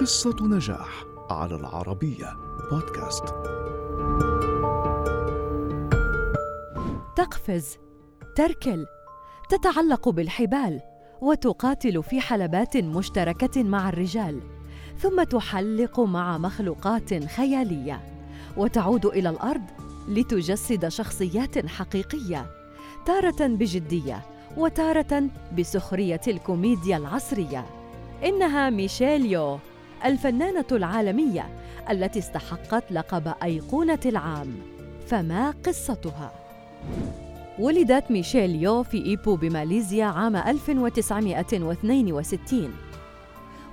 [0.00, 2.36] قصة نجاح على العربية
[2.70, 3.24] بودكاست.
[7.16, 7.78] تقفز
[8.36, 8.86] تركل
[9.48, 10.80] تتعلق بالحبال
[11.20, 14.40] وتقاتل في حلبات مشتركة مع الرجال
[14.98, 18.00] ثم تحلق مع مخلوقات خيالية
[18.56, 19.64] وتعود إلى الأرض
[20.08, 22.46] لتجسد شخصيات حقيقية
[23.06, 24.22] تارة بجدية
[24.56, 25.28] وتارة
[25.58, 27.66] بسخرية الكوميديا العصرية.
[28.24, 29.58] إنها ميشيل يو.
[30.04, 31.48] الفنانة العالمية
[31.90, 34.54] التي استحقت لقب أيقونة العام.
[35.06, 36.32] فما قصتها؟
[37.58, 42.70] ولدت ميشيل يو في إيبو بماليزيا عام 1962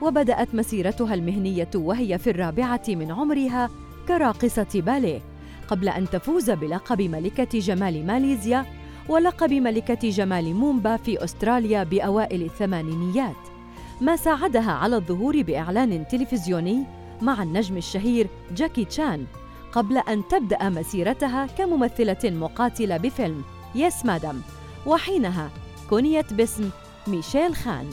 [0.02, 3.70] وبدأت مسيرتها المهنية وهي في الرابعة من عمرها
[4.08, 5.22] كراقصة باليه
[5.68, 8.66] قبل أن تفوز بلقب ملكة جمال ماليزيا
[9.10, 13.55] ولقب ملكة جمال مومبا في أستراليا بأوائل الثمانينيات.
[14.02, 16.84] ما ساعدها على الظهور بإعلان تلفزيوني
[17.22, 19.26] مع النجم الشهير جاكي تشان
[19.72, 23.44] قبل أن تبدأ مسيرتها كممثلة مقاتلة بفيلم.
[23.76, 24.42] يس مادام
[24.86, 25.50] وحينها
[25.90, 26.70] كنيت باسم
[27.08, 27.90] ميشيل خان.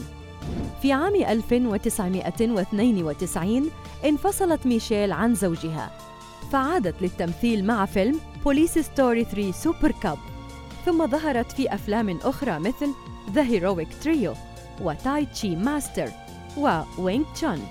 [0.81, 3.69] في عام 1992
[4.05, 5.91] انفصلت ميشيل عن زوجها
[6.51, 10.17] فعادت للتمثيل مع فيلم Police Story 3 Super Cop
[10.85, 12.89] ثم ظهرت في أفلام أخرى مثل
[13.31, 14.33] The Heroic Trio
[14.81, 16.09] و Tai Chi Master
[16.57, 17.67] و Wing Chun.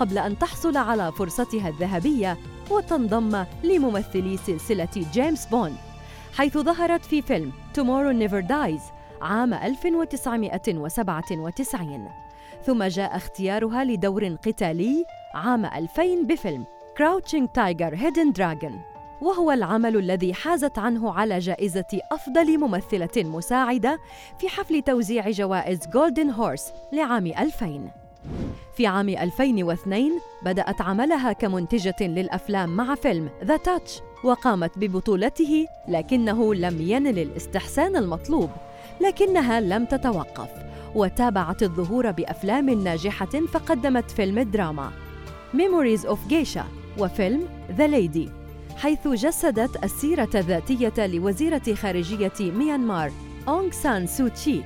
[0.00, 2.38] قبل أن تحصل على فرصتها الذهبية
[2.70, 5.76] وتنضم لممثلي سلسلة جيمس بوند
[6.36, 8.82] حيث ظهرت في فيلم Tomorrow Never Dies
[9.22, 12.08] عام 1997
[12.66, 16.64] ثم جاء اختيارها لدور قتالي عام 2000 بفيلم
[17.00, 18.89] Crouching Tiger Hidden Dragon.
[19.22, 23.98] وهو العمل الذي حازت عنه على جائزة أفضل ممثلة مساعدة
[24.38, 27.90] في حفل توزيع جوائز جولدن هورس لعام 2000
[28.76, 30.10] في عام 2002
[30.42, 38.50] بدأت عملها كمنتجة للأفلام مع فيلم ذا تاتش وقامت ببطولته لكنه لم ينل الاستحسان المطلوب
[39.00, 40.48] لكنها لم تتوقف
[40.94, 44.90] وتابعت الظهور بأفلام ناجحة فقدمت فيلم الدراما
[45.54, 46.64] Memories of Geisha
[46.98, 48.39] وفيلم The Lady.
[48.80, 53.10] حيث جسدت السيرة الذاتية لوزيرة خارجية ميانمار
[53.48, 54.60] أونغ سان سو تشي.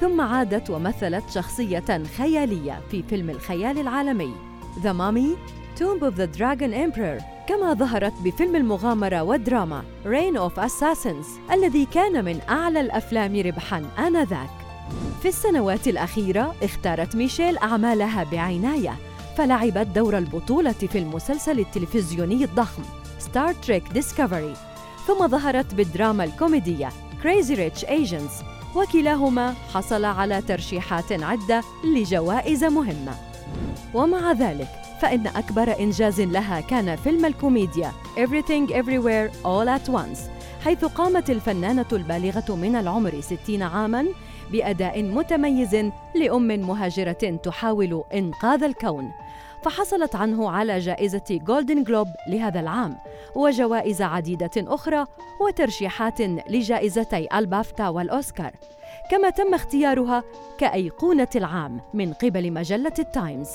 [0.00, 4.34] ثم عادت ومثلت شخصية خيالية في فيلم الخيال العالمي
[4.82, 5.36] The Mummy
[5.78, 12.24] Tomb of the Dragon Emperor كما ظهرت بفيلم المغامرة والدراما Reign of Assassins الذي كان
[12.24, 14.50] من أعلى الأفلام ربحاً آنذاك.
[15.22, 18.94] في السنوات الأخيرة اختارت ميشيل أعمالها بعناية
[19.36, 22.82] فلعبت دور البطولة في المسلسل التلفزيوني الضخم.
[23.18, 24.54] Star Trek Discovery
[25.06, 26.88] ثم ظهرت بالدراما الكوميدية
[27.22, 28.44] Crazy Rich Asians.
[28.76, 33.14] وكلاهما حصل على ترشيحات عدة لجوائز مهمة.
[33.94, 34.68] ومع ذلك
[35.00, 40.18] فإن أكبر إنجاز لها كان فيلم الكوميديا Everything Everywhere All at Once
[40.64, 44.06] حيث قامت الفنانة البالغة من العمر 60 عاماً
[44.52, 45.76] بأداء متميز
[46.14, 49.10] لأم مهاجرة تحاول إنقاذ الكون.
[49.62, 52.96] فحصلت عنه على جائزة جولدن جلوب لهذا العام
[53.34, 55.04] وجوائز عديدة أخرى
[55.40, 58.52] وترشيحات لجائزتي البافتا والأوسكار.
[59.10, 60.22] كما تم اختيارها
[60.58, 63.50] كأيقونة العام من قبل مجلة التايمز.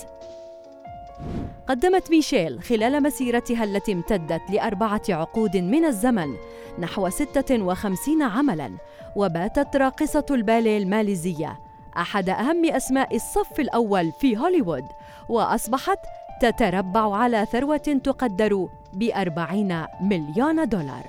[1.68, 6.36] قدمت ميشيل خلال مسيرتها التي امتدت لأربعة عقود من الزمن
[6.80, 8.72] نحو 56 عملاً
[9.16, 11.60] وباتت راقصة الباليه الماليزية
[11.98, 14.86] أحد أهم أسماء الصف الأول في هوليوود
[15.30, 16.00] وأصبحت
[16.42, 21.04] تتربع على ثروة تقدر بأربعين مليون دولار.